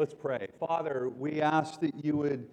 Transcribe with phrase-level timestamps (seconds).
[0.00, 0.48] Let's pray.
[0.58, 2.48] Father, we ask that you would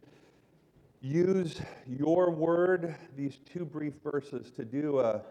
[0.99, 5.21] use your word, these two brief verses, to do a,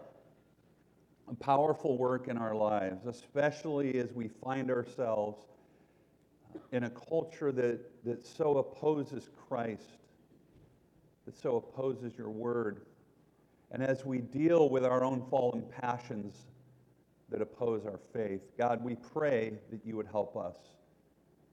[1.29, 5.45] a powerful work in our lives, especially as we find ourselves
[6.71, 9.99] in a culture that, that so opposes Christ,
[11.27, 12.81] that so opposes your word.
[13.69, 16.33] And as we deal with our own fallen passions
[17.29, 20.55] that oppose our faith, God, we pray that you would help us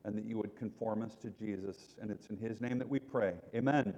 [0.05, 1.77] and that you would conform us to Jesus.
[2.01, 3.35] And it's in his name that we pray.
[3.55, 3.95] Amen.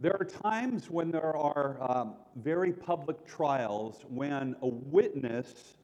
[0.00, 5.74] There are times when there are um, very public trials when a witness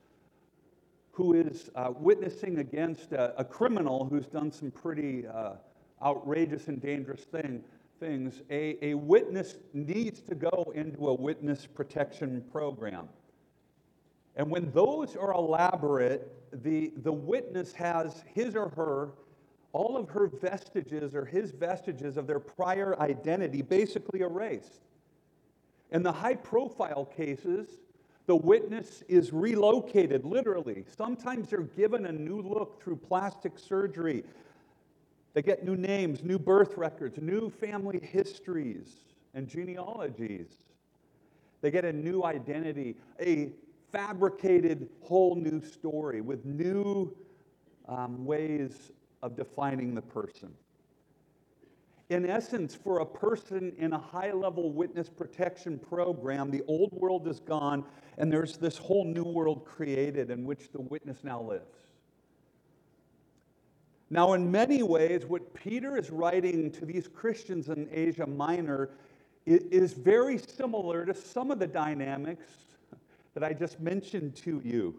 [1.13, 5.53] who is uh, witnessing against a, a, criminal who's done some pretty uh,
[6.05, 7.63] outrageous and dangerous thing,
[8.01, 13.09] things, a, a witness needs to go into a witness protection program.
[14.39, 19.11] And when those are elaborate, the, the witness has his or her,
[19.73, 24.85] all of her vestiges or his vestiges of their prior identity basically erased.
[25.91, 27.69] In the high profile cases,
[28.27, 30.85] the witness is relocated, literally.
[30.97, 34.23] Sometimes they're given a new look through plastic surgery.
[35.35, 38.97] They get new names, new birth records, new family histories
[39.35, 40.49] and genealogies.
[41.61, 43.51] They get a new identity, a
[43.93, 47.15] fabricated whole new story with new
[47.89, 50.53] um, ways of defining the person.
[52.11, 57.29] In essence, for a person in a high level witness protection program, the old world
[57.29, 57.85] is gone
[58.17, 61.89] and there's this whole new world created in which the witness now lives.
[64.11, 68.91] Now, in many ways, what Peter is writing to these Christians in Asia Minor
[69.45, 72.47] is very similar to some of the dynamics
[73.39, 74.97] that I just mentioned to you.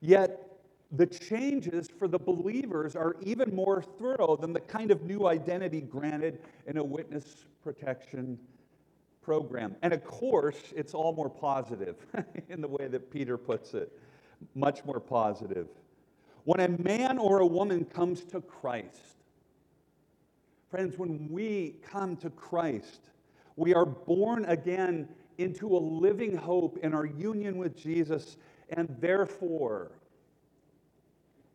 [0.00, 0.58] Yet,
[0.92, 5.82] the changes for the believers are even more thorough than the kind of new identity
[5.82, 8.38] granted in a witness protection
[9.20, 9.76] program.
[9.82, 11.96] And of course, it's all more positive
[12.48, 13.92] in the way that Peter puts it,
[14.54, 15.68] much more positive.
[16.44, 19.18] When a man or a woman comes to Christ,
[20.70, 23.10] friends, when we come to Christ,
[23.56, 25.06] we are born again
[25.38, 28.36] into a living hope in our union with Jesus,
[28.70, 29.92] and therefore,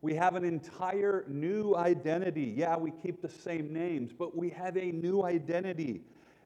[0.00, 2.52] we have an entire new identity.
[2.56, 6.02] Yeah, we keep the same names, but we have a new identity,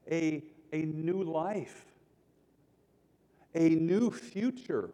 [0.09, 1.85] a, a new life,
[3.55, 4.91] a new future.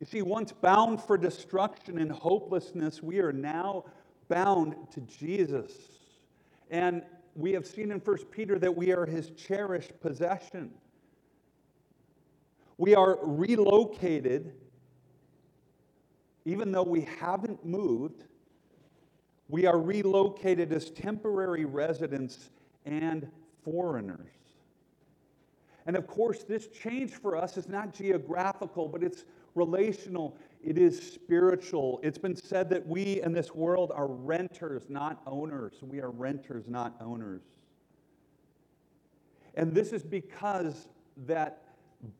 [0.00, 3.84] You see, once bound for destruction and hopelessness, we are now
[4.28, 5.72] bound to Jesus.
[6.70, 7.02] And
[7.36, 10.70] we have seen in 1 Peter that we are his cherished possession.
[12.78, 14.52] We are relocated,
[16.44, 18.24] even though we haven't moved,
[19.48, 22.50] we are relocated as temporary residents
[22.84, 23.30] and
[23.64, 24.30] foreigners.
[25.86, 29.24] And of course, this change for us is not geographical, but it's
[29.54, 32.00] relational, it is spiritual.
[32.02, 35.74] It's been said that we in this world are renters, not owners.
[35.82, 37.42] We are renters, not owners.
[39.54, 40.88] And this is because
[41.26, 41.62] that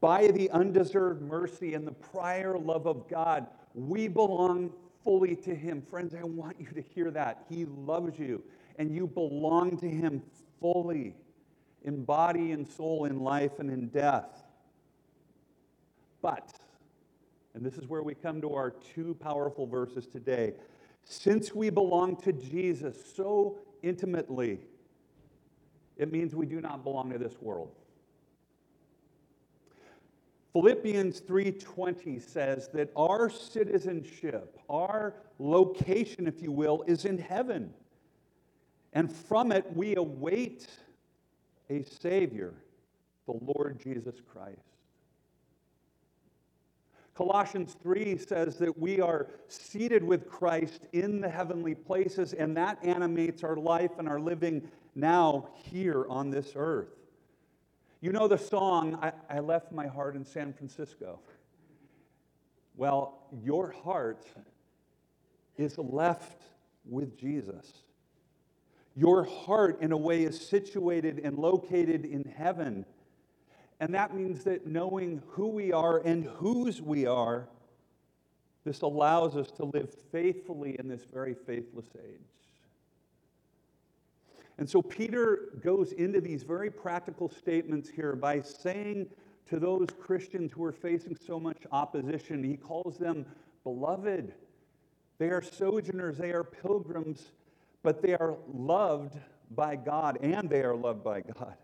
[0.01, 4.73] by the undeserved mercy and the prior love of God, we belong
[5.05, 5.83] fully to Him.
[5.83, 7.45] Friends, I want you to hear that.
[7.49, 8.43] He loves you,
[8.79, 10.23] and you belong to Him
[10.61, 11.15] fully
[11.85, 14.45] in body and soul, in life and in death.
[16.23, 16.53] But
[17.57, 20.53] and this is where we come to our two powerful verses today.
[21.05, 24.59] Since we belong to Jesus so intimately,
[25.97, 27.75] it means we do not belong to this world.
[30.53, 37.73] Philippians 3:20 says that our citizenship, our location if you will, is in heaven.
[38.93, 40.69] And from it we await
[41.71, 42.53] a savior,
[43.25, 44.76] the Lord Jesus Christ.
[47.17, 52.79] Colossians 3 says that we are seated with Christ in the heavenly places, and that
[52.85, 56.91] animates our life and our living now here on this earth.
[58.03, 61.21] You know the song, I, I left my heart in San Francisco.
[62.77, 64.27] Well, your heart
[65.57, 66.43] is left
[66.85, 67.73] with Jesus.
[68.95, 72.85] Your heart, in a way, is situated and located in heaven
[73.81, 77.49] and that means that knowing who we are and whose we are,
[78.65, 82.21] this allows us to live faithfully in this very faithless age.
[84.59, 89.07] And so Peter goes into these very practical statements here by saying
[89.51, 92.43] to those Christians who are facing so much opposition.
[92.43, 93.27] He calls them
[93.65, 94.35] beloved.
[95.19, 97.33] They are sojourners, they are pilgrims,
[97.83, 99.17] but they are loved
[99.53, 101.55] by God, and they are loved by God.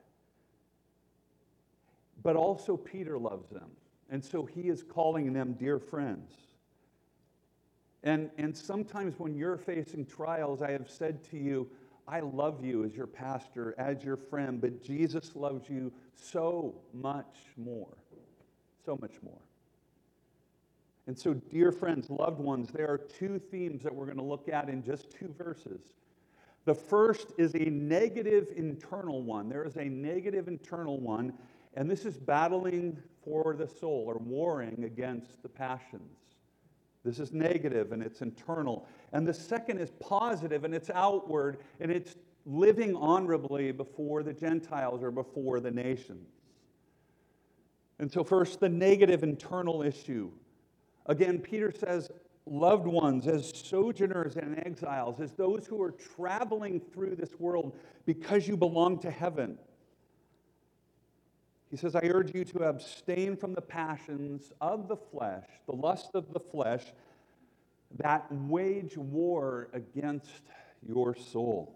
[2.22, 3.70] But also, Peter loves them.
[4.10, 6.32] And so he is calling them dear friends.
[8.04, 11.68] And, and sometimes when you're facing trials, I have said to you,
[12.06, 17.36] I love you as your pastor, as your friend, but Jesus loves you so much
[17.56, 17.96] more.
[18.84, 19.38] So much more.
[21.06, 24.48] And so, dear friends, loved ones, there are two themes that we're going to look
[24.48, 25.80] at in just two verses.
[26.64, 29.48] The first is a negative internal one.
[29.48, 31.32] There is a negative internal one,
[31.74, 36.18] and this is battling for the soul or warring against the passions.
[37.04, 38.86] This is negative and it's internal.
[39.12, 45.02] And the second is positive and it's outward and it's living honorably before the Gentiles
[45.02, 46.28] or before the nations.
[47.98, 50.30] And so, first, the negative internal issue.
[51.06, 52.10] Again, Peter says,
[52.46, 58.48] loved ones, as sojourners and exiles, as those who are traveling through this world because
[58.48, 59.58] you belong to heaven.
[61.72, 66.10] He says, I urge you to abstain from the passions of the flesh, the lust
[66.12, 66.84] of the flesh,
[67.98, 70.42] that wage war against
[70.86, 71.74] your soul.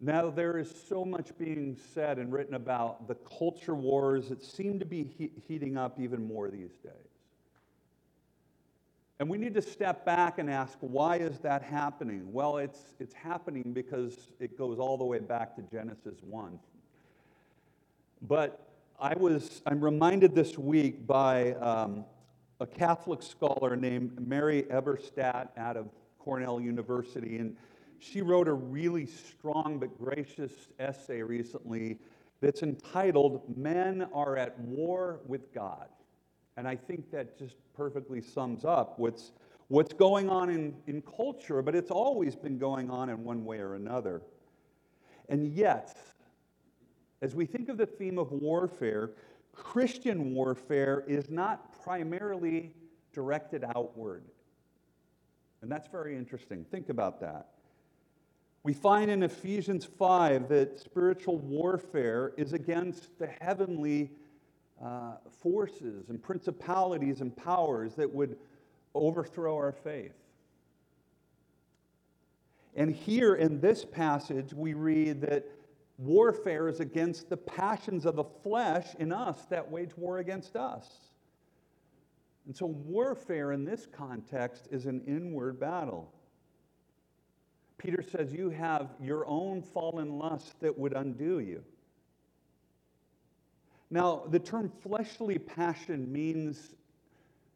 [0.00, 4.78] Now, there is so much being said and written about the culture wars that seem
[4.78, 6.94] to be he- heating up even more these days.
[9.20, 12.32] And we need to step back and ask, why is that happening?
[12.32, 16.58] Well, it's, it's happening because it goes all the way back to Genesis 1.
[18.22, 18.68] But
[19.00, 22.04] I was, I'm reminded this week by um,
[22.60, 25.88] a Catholic scholar named Mary Eberstadt out of
[26.20, 27.38] Cornell University.
[27.38, 27.56] And
[27.98, 31.98] she wrote a really strong but gracious essay recently
[32.40, 35.88] that's entitled Men Are at War with God.
[36.56, 39.32] And I think that just perfectly sums up what's,
[39.66, 43.58] what's going on in, in culture, but it's always been going on in one way
[43.58, 44.22] or another.
[45.28, 45.96] And yet,
[47.22, 49.12] as we think of the theme of warfare,
[49.54, 52.74] Christian warfare is not primarily
[53.12, 54.24] directed outward.
[55.62, 56.64] And that's very interesting.
[56.70, 57.46] Think about that.
[58.64, 64.10] We find in Ephesians 5 that spiritual warfare is against the heavenly
[64.82, 68.36] uh, forces and principalities and powers that would
[68.94, 70.14] overthrow our faith.
[72.74, 75.46] And here in this passage, we read that
[76.02, 80.86] warfare is against the passions of the flesh in us that wage war against us.
[82.46, 86.12] And so, warfare in this context is an inward battle.
[87.78, 91.62] Peter says you have your own fallen lust that would undo you.
[93.90, 96.74] Now, the term fleshly passion means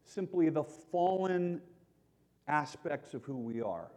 [0.05, 1.61] simply the fallen
[2.47, 3.89] aspects of who we are.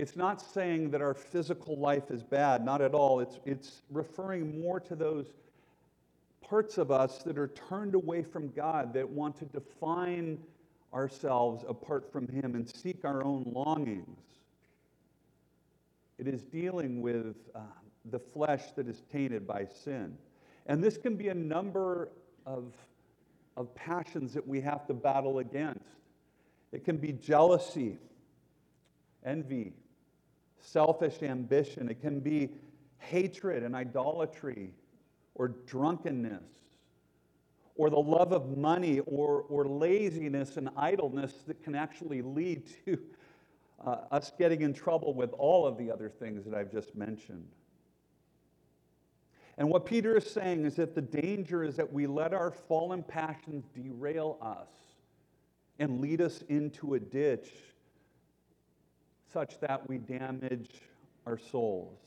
[0.00, 3.20] It's not saying that our physical life is bad, not at all.
[3.20, 5.26] It's, it's referring more to those
[6.40, 10.38] parts of us that are turned away from God, that want to define
[10.94, 14.22] ourselves apart from Him and seek our own longings.
[16.16, 17.60] It is dealing with uh,
[18.10, 20.16] the flesh that is tainted by sin.
[20.64, 22.08] And this can be a number
[22.46, 22.72] of,
[23.54, 25.84] of passions that we have to battle against.
[26.72, 27.98] It can be jealousy,
[29.26, 29.74] envy,
[30.60, 31.88] selfish ambition.
[31.88, 32.50] It can be
[32.98, 34.72] hatred and idolatry
[35.34, 36.44] or drunkenness
[37.76, 42.98] or the love of money or, or laziness and idleness that can actually lead to
[43.84, 47.48] uh, us getting in trouble with all of the other things that I've just mentioned.
[49.56, 53.02] And what Peter is saying is that the danger is that we let our fallen
[53.02, 54.68] passions derail us
[55.78, 57.50] and lead us into a ditch
[59.32, 60.70] such that we damage
[61.26, 61.98] our souls.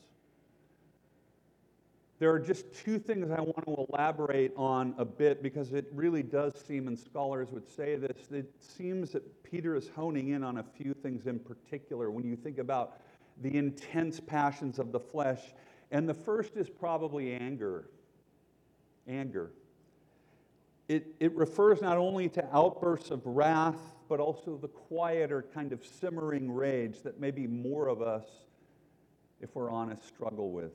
[2.20, 6.22] There are just two things I want to elaborate on a bit because it really
[6.22, 10.58] does seem, and scholars would say this, it seems that Peter is honing in on
[10.58, 13.00] a few things in particular when you think about
[13.42, 15.40] the intense passions of the flesh.
[15.90, 17.88] And the first is probably anger.
[19.08, 19.50] Anger.
[20.88, 25.84] It, it refers not only to outbursts of wrath, but also the quieter kind of
[25.84, 28.26] simmering rage that maybe more of us,
[29.40, 30.72] if we're honest, struggle with.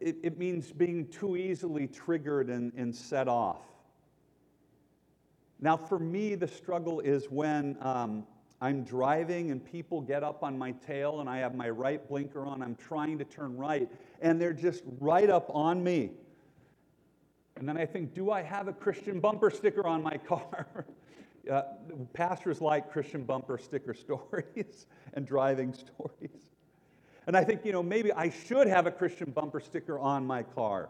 [0.00, 3.62] It, it means being too easily triggered and, and set off.
[5.60, 8.24] Now, for me, the struggle is when um,
[8.60, 12.46] I'm driving and people get up on my tail and I have my right blinker
[12.46, 12.62] on.
[12.62, 13.88] I'm trying to turn right
[14.20, 16.12] and they're just right up on me.
[17.56, 20.86] And then I think, do I have a Christian bumper sticker on my car?
[21.50, 21.62] Uh,
[22.12, 26.50] pastors like Christian bumper sticker stories and driving stories.
[27.26, 30.42] And I think, you know, maybe I should have a Christian bumper sticker on my
[30.42, 30.88] car.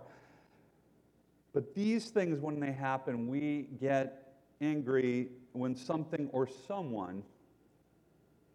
[1.52, 7.22] But these things, when they happen, we get angry when something or someone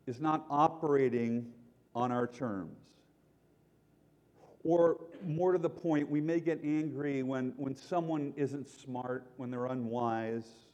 [0.07, 1.51] is not operating
[1.93, 2.77] on our terms.
[4.63, 9.51] Or more to the point, we may get angry when, when someone isn't smart, when
[9.51, 10.66] they're unwise,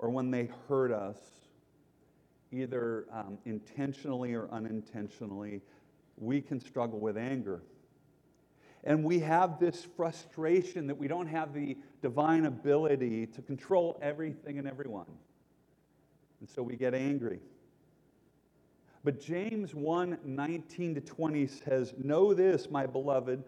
[0.00, 1.18] or when they hurt us,
[2.50, 5.60] either um, intentionally or unintentionally.
[6.16, 7.62] We can struggle with anger.
[8.82, 14.58] And we have this frustration that we don't have the divine ability to control everything
[14.58, 15.06] and everyone.
[16.40, 17.40] And so we get angry.
[19.04, 23.44] But James 1 19 to 20 says, Know this, my beloved.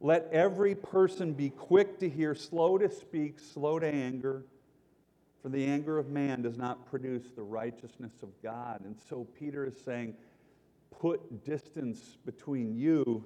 [0.00, 4.44] Let every person be quick to hear, slow to speak, slow to anger,
[5.44, 8.80] for the anger of man does not produce the righteousness of God.
[8.86, 10.14] And so Peter is saying,
[10.90, 13.22] Put distance between you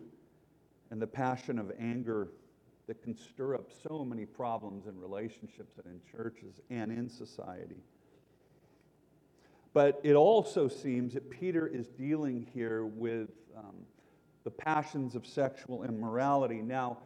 [0.90, 2.26] and the passion of anger
[2.88, 7.84] that can stir up so many problems in relationships and in churches and in society.
[9.72, 13.76] But it also seems that Peter is dealing here with um,
[14.42, 16.62] the passions of sexual immorality.
[16.62, 16.98] Now,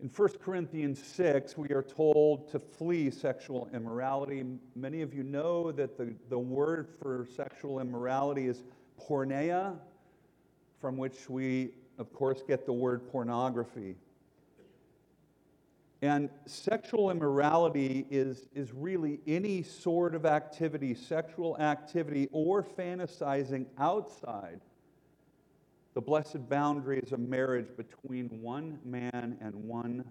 [0.00, 4.44] in 1 Corinthians 6, we are told to flee sexual immorality.
[4.74, 8.62] Many of you know that the, the word for sexual immorality is
[9.00, 9.74] porneia,
[10.80, 13.96] from which we, of course, get the word pornography.
[16.02, 24.60] And sexual immorality is, is really any sort of activity, sexual activity, or fantasizing outside
[25.96, 30.04] the blessed boundary is a marriage between one man and one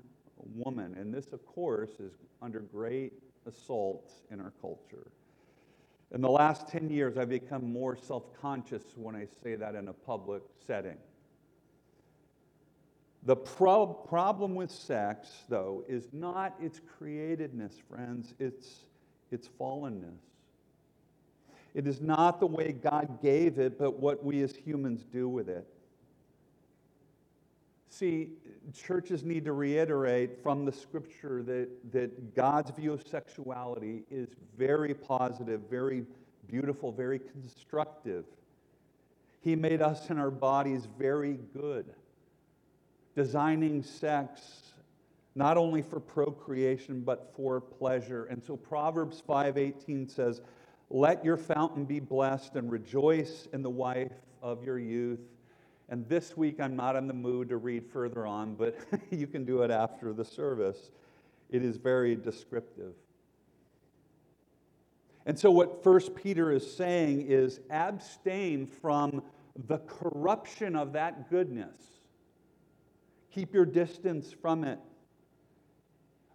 [0.56, 0.96] woman.
[0.98, 2.12] And this, of course, is
[2.42, 3.14] under great
[3.46, 5.12] assault in our culture.
[6.12, 9.88] In the last 10 years, I've become more self conscious when I say that in
[9.90, 10.98] a public setting.
[13.22, 18.86] The pro- problem with sex, though, is not its createdness, friends, it's
[19.30, 20.18] its fallenness.
[21.76, 25.48] It is not the way God gave it, but what we as humans do with
[25.48, 25.68] it.
[27.98, 28.32] See,
[28.74, 34.94] churches need to reiterate from the scripture that, that God's view of sexuality is very
[34.94, 36.04] positive, very
[36.46, 38.26] beautiful, very constructive.
[39.40, 41.86] He made us and our bodies very good
[43.16, 44.74] designing sex
[45.34, 48.26] not only for procreation but for pleasure.
[48.26, 50.42] And so Proverbs 5:18 says,
[50.90, 55.22] "Let your fountain be blessed and rejoice in the wife of your youth."
[55.90, 58.78] And this week I'm not in the mood to read further on, but
[59.12, 60.92] you can do it after the service.
[61.50, 62.94] It is very descriptive.
[65.28, 69.24] And so, what First Peter is saying is abstain from
[69.68, 71.76] the corruption of that goodness
[73.36, 74.80] Keep your distance from it.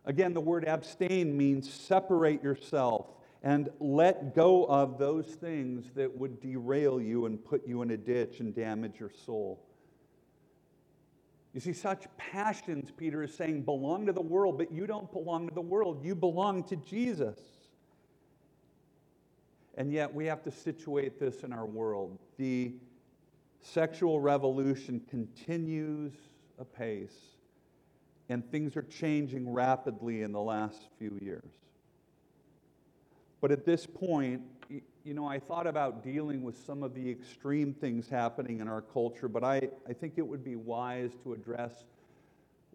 [0.04, 3.07] Again, the word abstain means separate yourself
[3.43, 7.97] and let go of those things that would derail you and put you in a
[7.97, 9.65] ditch and damage your soul.
[11.53, 15.49] You see, such passions, Peter is saying, belong to the world, but you don't belong
[15.49, 16.05] to the world.
[16.05, 17.39] You belong to Jesus.
[19.77, 22.19] And yet, we have to situate this in our world.
[22.37, 22.75] The
[23.63, 26.13] sexual revolution continues
[26.59, 27.17] apace,
[28.29, 31.51] and things are changing rapidly in the last few years.
[33.41, 34.43] But at this point,
[35.05, 38.83] you know, I thought about dealing with some of the extreme things happening in our
[38.83, 41.85] culture, but I, I think it would be wise to address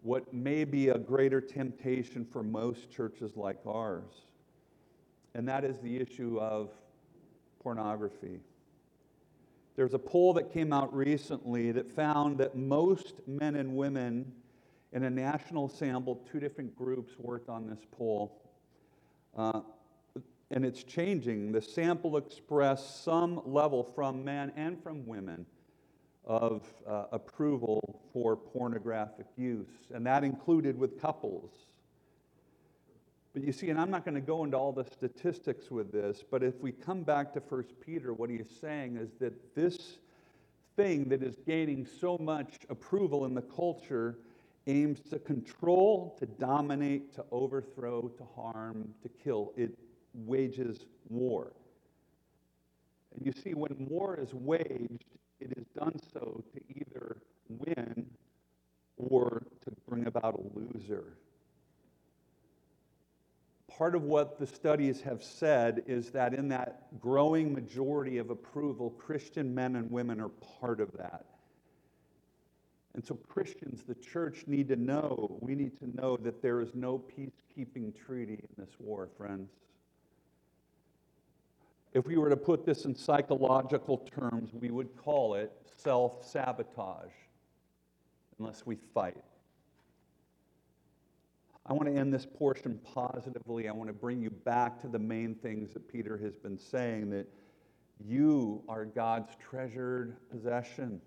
[0.02, 4.26] what may be a greater temptation for most churches like ours,
[5.34, 6.70] and that is the issue of
[7.60, 8.40] pornography.
[9.76, 14.32] There's a poll that came out recently that found that most men and women
[14.92, 18.40] in a national sample, two different groups worked on this poll.
[19.36, 19.60] Uh,
[20.50, 21.52] and it's changing.
[21.52, 25.46] The sample expressed some level from men and from women
[26.24, 31.50] of uh, approval for pornographic use, and that included with couples.
[33.32, 36.24] But you see, and I'm not going to go into all the statistics with this,
[36.28, 39.98] but if we come back to 1 Peter, what he's saying is that this
[40.74, 44.18] thing that is gaining so much approval in the culture
[44.66, 49.52] aims to control, to dominate, to overthrow, to harm, to kill.
[49.56, 49.78] It
[50.24, 51.52] wages war.
[53.14, 55.04] And you see, when war is waged,
[55.40, 57.18] it is done so to either
[57.48, 58.06] win
[58.96, 61.18] or to bring about a loser.
[63.68, 68.90] Part of what the studies have said is that in that growing majority of approval,
[68.90, 70.30] Christian men and women are
[70.60, 71.26] part of that.
[72.94, 76.74] And so, Christians, the church, need to know, we need to know that there is
[76.74, 79.50] no peacekeeping treaty in this war, friends.
[81.96, 87.14] If we were to put this in psychological terms, we would call it self sabotage
[88.38, 89.24] unless we fight.
[91.64, 93.66] I want to end this portion positively.
[93.66, 97.08] I want to bring you back to the main things that Peter has been saying
[97.12, 97.26] that
[97.98, 101.00] you are God's treasured possession.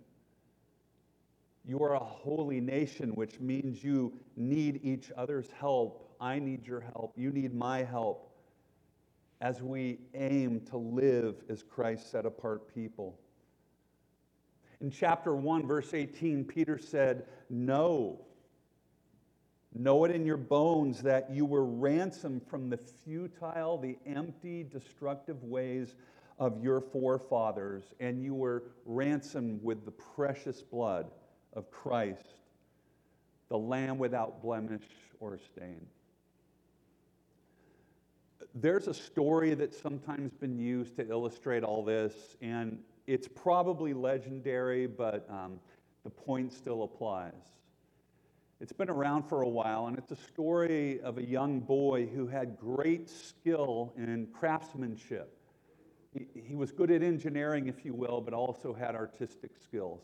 [1.65, 6.15] You are a holy nation, which means you need each other's help.
[6.19, 7.13] I need your help.
[7.15, 8.28] You need my help
[9.41, 13.17] as we aim to live as Christ set apart people.
[14.81, 18.19] In chapter 1, verse 18, Peter said, Know,
[19.73, 25.43] know it in your bones that you were ransomed from the futile, the empty, destructive
[25.43, 25.95] ways
[26.37, 31.11] of your forefathers, and you were ransomed with the precious blood
[31.53, 32.27] of Christ,
[33.49, 34.83] the Lamb without blemish
[35.19, 35.85] or stain.
[38.61, 44.85] There's a story that's sometimes been used to illustrate all this, and it's probably legendary,
[44.85, 45.61] but um,
[46.03, 47.31] the point still applies.
[48.59, 52.27] It's been around for a while, and it's a story of a young boy who
[52.27, 55.33] had great skill in craftsmanship.
[56.13, 60.01] He, he was good at engineering, if you will, but also had artistic skills.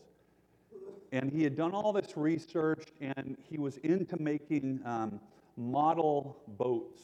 [1.12, 5.20] And he had done all this research and he was into making um,
[5.58, 7.02] model boats.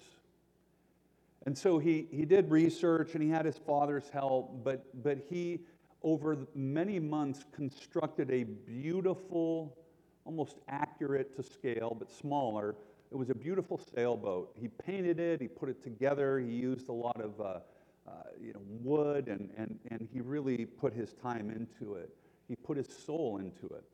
[1.46, 5.60] And so he, he did research and he had his father's help, but, but he,
[6.02, 9.76] over many months, constructed a beautiful,
[10.24, 12.76] almost accurate to scale, but smaller.
[13.10, 14.52] It was a beautiful sailboat.
[14.60, 17.58] He painted it, he put it together, he used a lot of uh,
[18.06, 22.10] uh, you know, wood, and, and, and he really put his time into it.
[22.48, 23.84] He put his soul into it.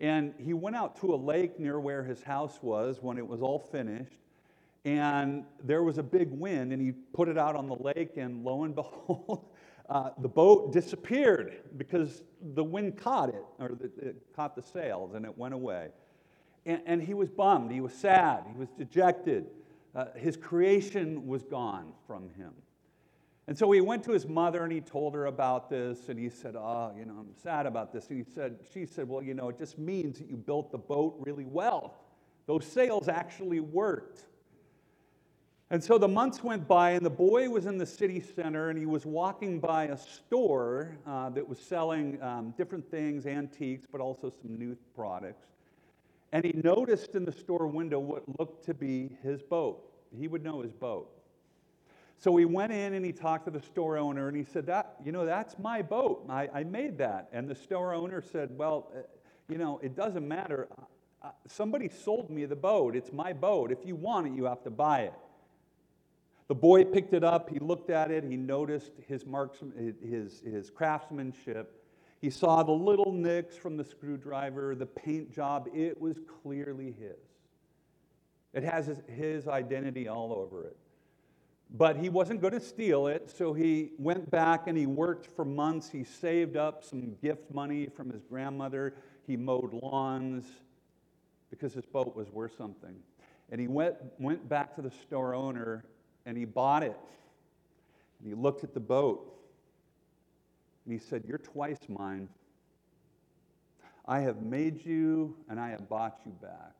[0.00, 3.42] And he went out to a lake near where his house was when it was
[3.42, 4.18] all finished.
[4.84, 8.44] And there was a big wind, and he put it out on the lake, and
[8.44, 9.48] lo and behold,
[9.88, 12.22] uh, the boat disappeared because
[12.54, 15.88] the wind caught it, or the, it caught the sails, and it went away.
[16.64, 19.46] And, and he was bummed, he was sad, he was dejected.
[19.94, 22.52] Uh, his creation was gone from him.
[23.48, 26.28] And so he went to his mother and he told her about this, and he
[26.28, 28.08] said, Oh, you know, I'm sad about this.
[28.08, 30.78] And he said, she said, Well, you know, it just means that you built the
[30.78, 31.96] boat really well.
[32.46, 34.26] Those sails actually worked.
[35.72, 38.78] And so the months went by, and the boy was in the city center, and
[38.78, 44.00] he was walking by a store uh, that was selling um, different things, antiques, but
[44.00, 45.46] also some new products.
[46.32, 49.80] And he noticed in the store window what looked to be his boat.
[50.16, 51.08] He would know his boat.
[52.18, 54.96] So he went in and he talked to the store owner and he said, that,
[55.04, 56.26] you know, that's my boat.
[56.28, 57.28] I, I made that.
[57.32, 59.00] And the store owner said, well, uh,
[59.48, 60.68] you know, it doesn't matter.
[61.46, 62.94] Somebody sold me the boat.
[62.94, 63.72] It's my boat.
[63.72, 65.14] If you want it, you have to buy it.
[66.50, 67.48] The boy picked it up.
[67.48, 68.24] He looked at it.
[68.24, 69.60] He noticed his, marks,
[70.02, 71.80] his, his craftsmanship.
[72.20, 75.68] He saw the little nicks from the screwdriver, the paint job.
[75.72, 77.20] It was clearly his.
[78.52, 80.76] It has his, his identity all over it.
[81.70, 85.44] But he wasn't going to steal it, so he went back and he worked for
[85.44, 85.88] months.
[85.88, 88.94] He saved up some gift money from his grandmother.
[89.24, 90.46] He mowed lawns
[91.48, 92.96] because his boat was worth something.
[93.52, 95.84] And he went, went back to the store owner
[96.26, 96.98] and he bought it.
[98.18, 99.34] And he looked at the boat
[100.84, 102.28] and he said, You're twice mine.
[104.06, 106.74] I have made you and I have bought you back.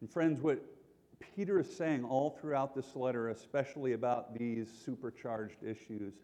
[0.00, 0.62] And friends, what
[1.18, 6.14] Peter is saying all throughout this letter, especially about these supercharged issues,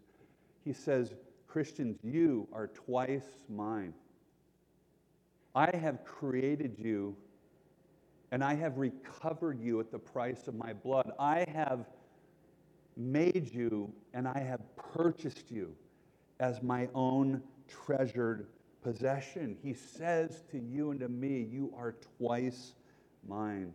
[0.63, 1.13] he says,
[1.47, 3.93] Christians, you are twice mine.
[5.55, 7.15] I have created you
[8.31, 11.11] and I have recovered you at the price of my blood.
[11.19, 11.85] I have
[12.95, 15.73] made you and I have purchased you
[16.39, 18.47] as my own treasured
[18.83, 19.57] possession.
[19.63, 22.73] He says to you and to me, You are twice
[23.27, 23.73] mine.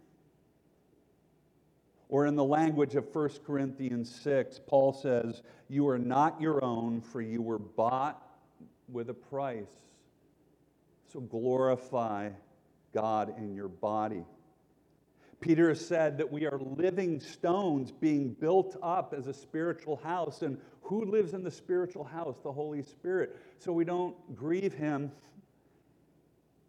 [2.09, 7.01] Or in the language of 1 Corinthians 6, Paul says, You are not your own,
[7.01, 8.23] for you were bought
[8.89, 9.65] with a price.
[11.11, 12.31] So glorify
[12.93, 14.25] God in your body.
[15.43, 20.41] Peter said that we are living stones being built up as a spiritual house.
[20.41, 22.37] And Who lives in the spiritual house?
[22.43, 23.37] The Holy Spirit.
[23.59, 25.11] So we don't grieve him.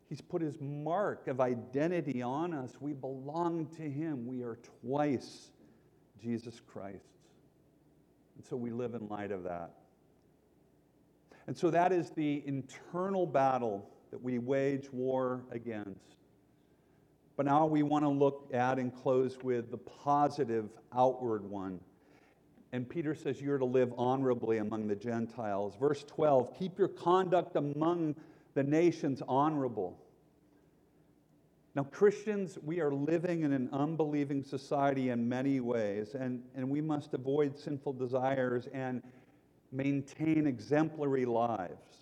[0.10, 2.76] He's put his mark of identity on us.
[2.80, 4.28] We belong to him.
[4.28, 5.52] We are twice
[6.22, 7.06] Jesus Christ.
[8.36, 9.72] And so we live in light of that.
[11.46, 16.16] And so that is the internal battle that we wage war against.
[17.36, 21.80] But now we want to look at and close with the positive outward one.
[22.72, 25.76] And Peter says you're to live honorably among the Gentiles.
[25.80, 28.15] Verse 12 keep your conduct among
[28.54, 29.98] the nations honorable.
[31.76, 36.82] Now, Christians, we are living in an unbelieving society in many ways, and, and we
[36.82, 39.02] must avoid sinful desires and
[39.72, 41.92] maintain exemplary lives.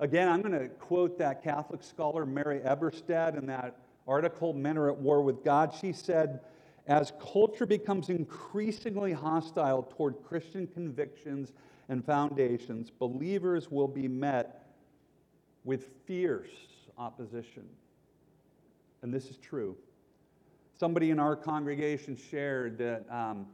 [0.00, 4.90] Again, I'm going to quote that Catholic scholar Mary Eberstadt in that article, Men Are
[4.90, 5.74] at War with God.
[5.74, 6.40] She said,
[6.86, 11.52] as culture becomes increasingly hostile toward Christian convictions
[11.88, 14.66] and foundations, believers will be met
[15.64, 16.48] with fierce
[16.96, 17.64] opposition.
[19.02, 19.76] And this is true.
[20.78, 23.46] Somebody in our congregation shared that um,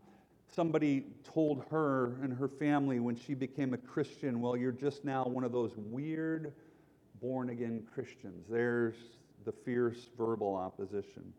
[0.55, 5.25] somebody told her and her family when she became a Christian, well, you're just now
[5.25, 6.53] one of those weird
[7.21, 8.47] born again Christians.
[8.49, 8.95] There's
[9.45, 11.33] the fierce verbal opposition.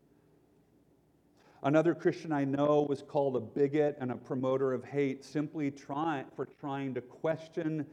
[1.63, 6.23] Another Christian I know was called a bigot and a promoter of hate simply try,
[6.35, 7.85] for trying to question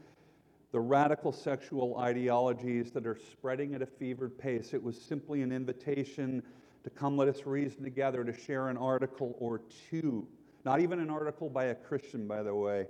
[0.72, 4.74] the radical sexual ideologies that are spreading at a fevered pace.
[4.74, 6.42] It was simply an invitation
[6.84, 10.26] to come let us reason together to share an article or two
[10.64, 12.86] not even an article by a Christian, by the way.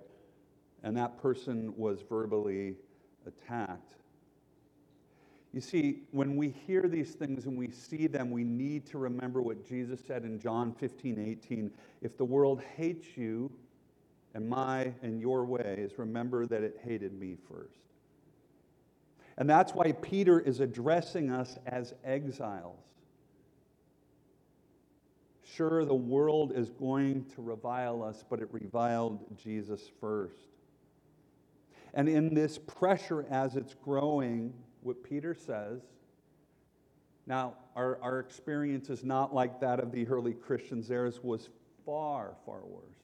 [0.83, 2.75] And that person was verbally
[3.27, 3.95] attacked.
[5.53, 9.43] You see, when we hear these things and we see them, we need to remember
[9.43, 11.71] what Jesus said in John 15, 18.
[12.01, 13.53] If the world hates you
[14.35, 17.81] and my and your ways, remember that it hated me first.
[19.37, 22.81] And that's why Peter is addressing us as exiles.
[25.55, 30.49] Sure, the world is going to revile us, but it reviled Jesus first.
[31.93, 35.83] And in this pressure as it's growing, what Peter says,
[37.27, 41.51] now our, our experience is not like that of the early Christians, theirs was
[41.85, 42.97] far, far worse.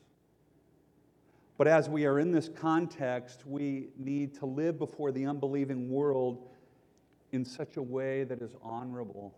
[1.58, 6.48] But as we are in this context, we need to live before the unbelieving world
[7.32, 9.36] in such a way that is honorable,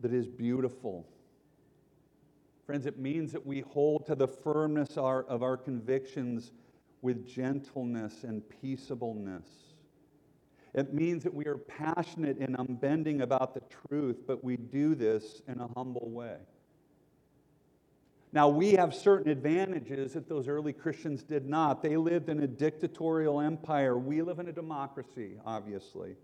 [0.00, 1.06] that is beautiful
[2.68, 6.52] Friends, it means that we hold to the firmness of our convictions
[7.00, 9.46] with gentleness and peaceableness.
[10.74, 15.40] It means that we are passionate and unbending about the truth, but we do this
[15.48, 16.36] in a humble way.
[18.34, 21.82] Now, we have certain advantages that those early Christians did not.
[21.82, 23.96] They lived in a dictatorial empire.
[23.96, 26.16] We live in a democracy, obviously.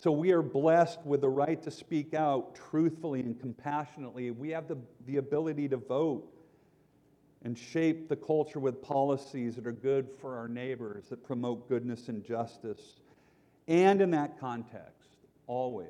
[0.00, 4.30] So we are blessed with the right to speak out truthfully and compassionately.
[4.30, 6.24] We have the, the ability to vote
[7.42, 12.08] and shape the culture with policies that are good for our neighbors, that promote goodness
[12.08, 13.00] and justice.
[13.66, 15.16] And in that context,
[15.48, 15.88] always,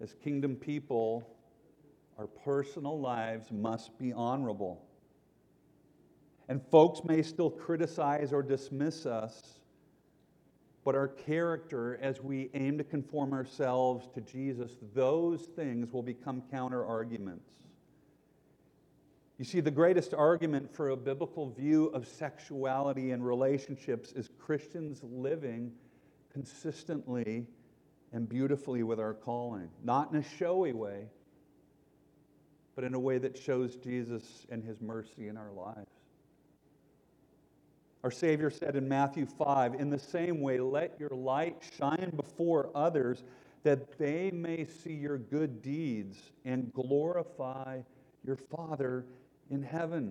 [0.00, 1.24] as kingdom people,
[2.18, 4.84] our personal lives must be honorable.
[6.48, 9.40] And folks may still criticize or dismiss us
[10.84, 16.42] but our character, as we aim to conform ourselves to Jesus, those things will become
[16.50, 17.50] counter arguments.
[19.38, 25.00] You see, the greatest argument for a biblical view of sexuality and relationships is Christians
[25.02, 25.72] living
[26.32, 27.46] consistently
[28.12, 31.06] and beautifully with our calling, not in a showy way,
[32.74, 35.90] but in a way that shows Jesus and his mercy in our lives.
[38.04, 42.70] Our Savior said in Matthew 5, in the same way, let your light shine before
[42.74, 43.22] others
[43.62, 47.80] that they may see your good deeds and glorify
[48.24, 49.04] your Father
[49.50, 50.10] in heaven.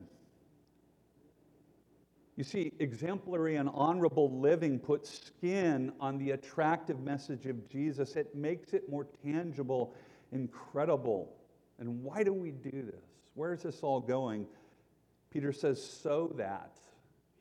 [2.38, 8.16] You see, exemplary and honorable living puts skin on the attractive message of Jesus.
[8.16, 9.94] It makes it more tangible,
[10.32, 11.36] incredible.
[11.78, 13.04] And why do we do this?
[13.34, 14.48] Where is this all going?
[15.30, 16.78] Peter says, so that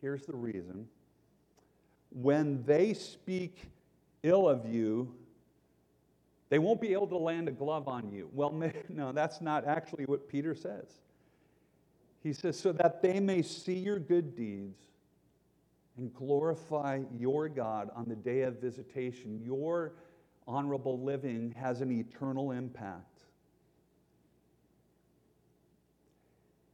[0.01, 0.89] Here's the reason.
[2.11, 3.57] When they speak
[4.23, 5.15] ill of you,
[6.49, 8.29] they won't be able to land a glove on you.
[8.33, 8.53] Well,
[8.89, 10.87] no, that's not actually what Peter says.
[12.23, 14.79] He says, so that they may see your good deeds
[15.97, 19.41] and glorify your God on the day of visitation.
[19.43, 19.93] Your
[20.47, 23.10] honorable living has an eternal impact.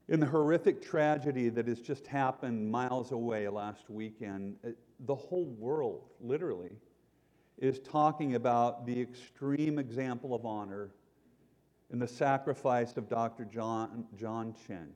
[0.09, 5.47] In the horrific tragedy that has just happened miles away last weekend, uh, the whole
[5.59, 6.71] world, literally,
[7.59, 10.91] is talking about the extreme example of honor
[11.91, 13.45] in the sacrifice of Dr.
[13.45, 14.95] John, John Cheng,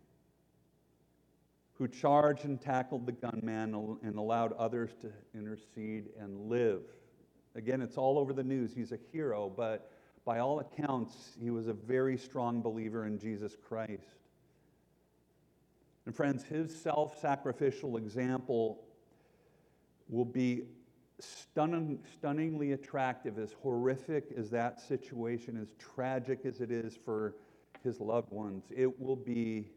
[1.72, 6.82] who charged and tackled the gunman and allowed others to intercede and live.
[7.56, 8.72] Again, it's all over the news.
[8.74, 9.90] He's a hero, but
[10.24, 14.19] by all accounts, he was a very strong believer in Jesus Christ.
[16.06, 18.84] And friends, his self sacrificial example
[20.08, 20.64] will be
[21.20, 27.34] stunning, stunningly attractive, as horrific as that situation, as tragic as it is for
[27.84, 28.64] his loved ones.
[28.74, 29.70] It will be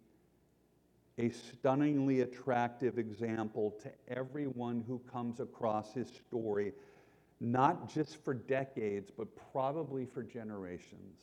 [1.17, 6.73] a stunningly attractive example to everyone who comes across his story,
[7.39, 11.17] not just for decades, but probably for generations.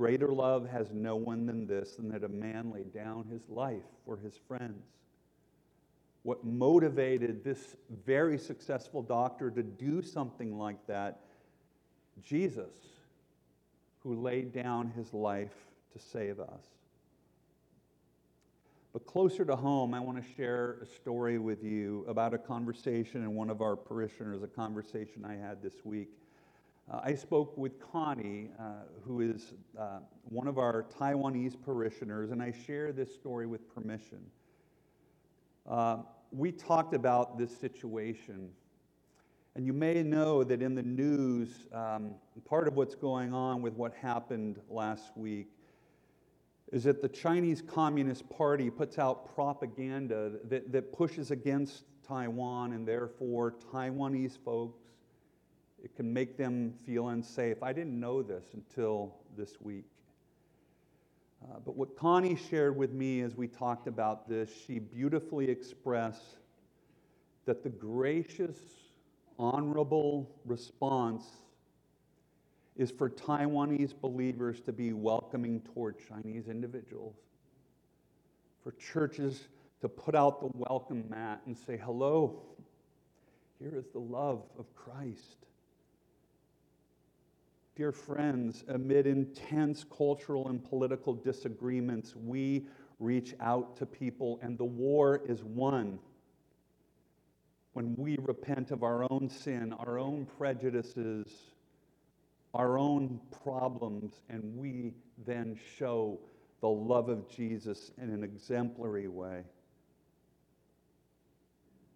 [0.00, 3.84] Greater love has no one than this, than that a man lay down his life
[4.06, 4.86] for his friends.
[6.22, 11.20] What motivated this very successful doctor to do something like that?
[12.22, 12.72] Jesus,
[13.98, 15.52] who laid down his life
[15.92, 16.64] to save us.
[18.94, 23.22] But closer to home, I want to share a story with you about a conversation
[23.22, 26.08] in one of our parishioners, a conversation I had this week
[26.90, 28.62] uh, I spoke with Connie, uh,
[29.04, 34.18] who is uh, one of our Taiwanese parishioners, and I share this story with permission.
[35.68, 35.98] Uh,
[36.32, 38.50] we talked about this situation,
[39.54, 43.74] and you may know that in the news, um, part of what's going on with
[43.74, 45.48] what happened last week
[46.72, 52.86] is that the Chinese Communist Party puts out propaganda that, that pushes against Taiwan, and
[52.86, 54.89] therefore Taiwanese folks
[55.82, 57.62] it can make them feel unsafe.
[57.62, 59.86] I didn't know this until this week.
[61.42, 66.36] Uh, but what Connie shared with me as we talked about this, she beautifully expressed
[67.46, 68.58] that the gracious,
[69.38, 71.24] honorable response
[72.76, 77.16] is for Taiwanese believers to be welcoming toward Chinese individuals,
[78.62, 79.48] for churches
[79.80, 82.42] to put out the welcome mat and say, Hello,
[83.58, 85.46] here is the love of Christ.
[87.80, 92.66] Dear friends, amid intense cultural and political disagreements, we
[92.98, 95.98] reach out to people, and the war is won
[97.72, 101.26] when we repent of our own sin, our own prejudices,
[102.52, 104.92] our own problems, and we
[105.24, 106.20] then show
[106.60, 109.42] the love of Jesus in an exemplary way.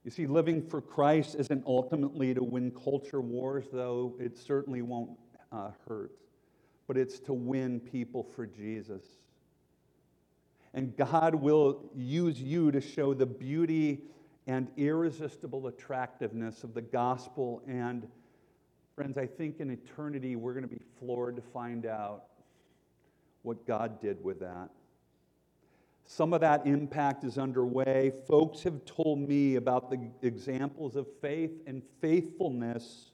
[0.03, 5.11] You see, living for Christ isn't ultimately to win culture wars, though it certainly won't
[5.55, 6.13] uh, hurt,
[6.87, 9.03] but it's to win people for Jesus.
[10.73, 14.01] And God will use you to show the beauty
[14.47, 17.63] and irresistible attractiveness of the gospel.
[17.69, 18.09] And,
[18.97, 22.25] friends, I think in eternity we're going to be floored to find out
[23.43, 24.71] what God did with that.
[26.07, 28.13] Some of that impact is underway.
[28.27, 33.13] Folks have told me about the examples of faith and faithfulness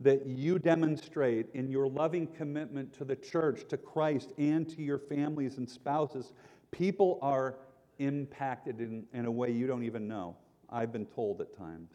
[0.00, 4.98] that you demonstrate in your loving commitment to the church, to Christ, and to your
[4.98, 6.32] families and spouses,
[6.70, 7.56] people are
[7.98, 10.36] impacted in, in a way you don't even know.
[10.70, 11.90] I've been told at times.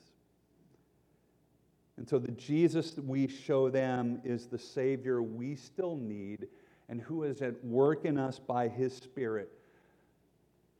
[1.97, 6.47] And so the Jesus that we show them is the Savior we still need
[6.89, 9.51] and who is at work in us by His Spirit.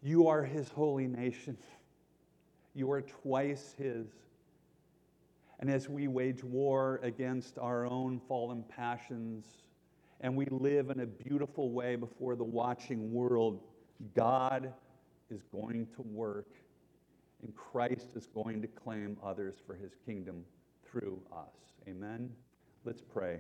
[0.03, 1.57] You are His holy nation.
[2.75, 4.07] You are twice His.
[5.65, 9.63] And as we wage war against our own fallen passions
[10.21, 13.62] and we live in a beautiful way before the watching world,
[14.15, 14.71] God
[15.32, 16.49] is going to work
[17.41, 20.45] and Christ is going to claim others for his kingdom
[20.88, 21.56] through us.
[21.88, 22.30] Amen.
[22.84, 23.39] Let's pray.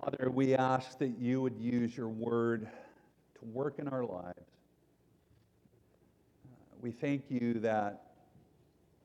[0.00, 2.68] Father, we ask that you would use your word
[3.38, 4.50] to work in our lives.
[6.46, 8.04] Uh, we thank you that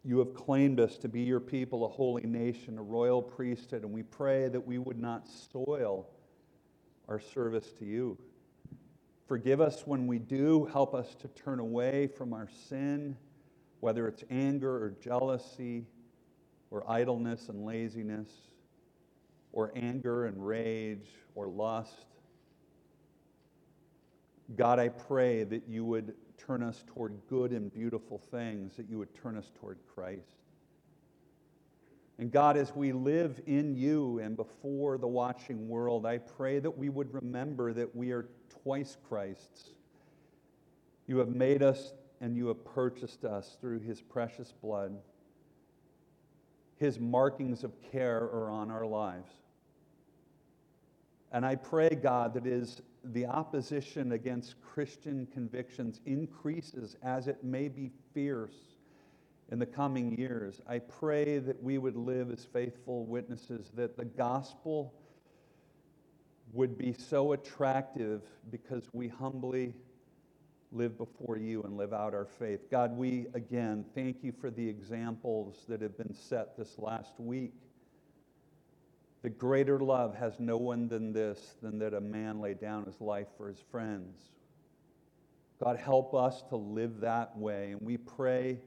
[0.04, 3.92] you have claimed us to be your people, a holy nation, a royal priesthood, and
[3.92, 6.08] we pray that we would not soil
[7.08, 8.18] our service to you.
[9.28, 10.66] Forgive us when we do.
[10.66, 13.16] Help us to turn away from our sin,
[13.80, 15.86] whether it's anger or jealousy,
[16.70, 18.30] or idleness and laziness,
[19.54, 22.13] or anger and rage, or lust.
[24.56, 28.98] God, I pray that you would turn us toward good and beautiful things, that you
[29.00, 30.36] would turn us toward Christ.
[32.20, 36.78] And God, as we live in you and before the watching world, I pray that
[36.78, 38.28] we would remember that we are
[38.64, 39.72] twice Christ's.
[41.08, 44.96] You have made us and you have purchased us through his precious blood.
[46.78, 49.32] His markings of care are on our lives.
[51.34, 57.68] And I pray, God, that as the opposition against Christian convictions increases as it may
[57.68, 58.56] be fierce
[59.50, 64.06] in the coming years, I pray that we would live as faithful witnesses, that the
[64.06, 64.94] gospel
[66.54, 69.74] would be so attractive because we humbly
[70.72, 72.70] live before you and live out our faith.
[72.70, 77.54] God, we again thank you for the examples that have been set this last week.
[79.24, 83.00] The greater love has no one than this, than that a man lay down his
[83.00, 84.18] life for his friends.
[85.64, 87.72] God, help us to live that way.
[87.72, 88.60] And we pray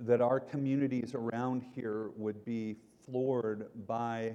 [0.00, 2.76] that our communities around here would be
[3.06, 4.34] floored by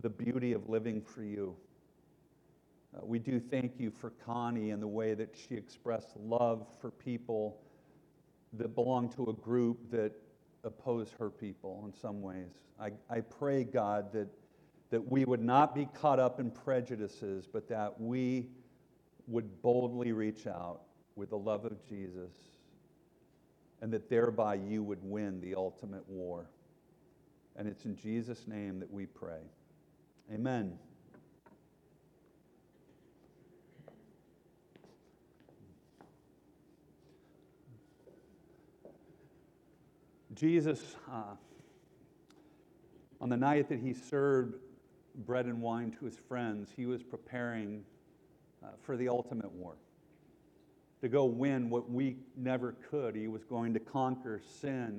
[0.00, 1.54] the beauty of living for you.
[2.96, 6.90] Uh, we do thank you for Connie and the way that she expressed love for
[6.90, 7.60] people
[8.54, 10.12] that belong to a group that
[10.64, 12.52] oppose her people in some ways.
[12.80, 14.28] I, I pray, God, that,
[14.90, 18.48] that we would not be caught up in prejudices, but that we
[19.26, 20.82] would boldly reach out
[21.16, 22.32] with the love of Jesus,
[23.80, 26.46] and that thereby you would win the ultimate war.
[27.56, 29.40] And it's in Jesus' name that we pray.
[30.32, 30.78] Amen.
[40.34, 41.34] Jesus, uh,
[43.20, 44.54] on the night that he served
[45.26, 47.82] bread and wine to his friends, he was preparing
[48.62, 49.74] uh, for the ultimate war.
[51.00, 53.16] To go win what we never could.
[53.16, 54.98] He was going to conquer sin